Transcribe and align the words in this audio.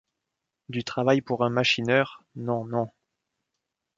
Du 0.67 0.83
travail 0.83 1.21
pour 1.21 1.43
un 1.43 1.51
machineur, 1.51 2.23
non, 2.35 2.65
non… 2.65 2.89